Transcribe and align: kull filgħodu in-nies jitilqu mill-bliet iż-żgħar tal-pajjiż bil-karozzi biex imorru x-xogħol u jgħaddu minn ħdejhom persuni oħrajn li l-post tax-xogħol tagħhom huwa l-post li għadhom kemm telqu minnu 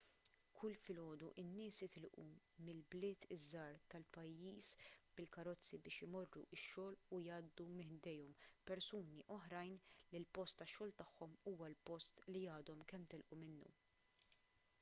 kull 0.59 0.75
filgħodu 0.83 1.27
in-nies 1.41 1.81
jitilqu 1.81 2.23
mill-bliet 2.69 3.25
iż-żgħar 3.35 3.75
tal-pajjiż 3.93 4.69
bil-karozzi 5.19 5.79
biex 5.89 6.01
imorru 6.07 6.45
x-xogħol 6.59 6.97
u 7.17 7.19
jgħaddu 7.27 7.67
minn 7.79 7.95
ħdejhom 7.97 8.31
persuni 8.71 9.23
oħrajn 9.37 9.75
li 9.77 10.19
l-post 10.23 10.61
tax-xogħol 10.63 10.95
tagħhom 11.03 11.35
huwa 11.53 11.69
l-post 11.73 12.25
li 12.33 12.47
għadhom 12.55 12.85
kemm 12.93 13.11
telqu 13.15 13.39
minnu 13.45 13.73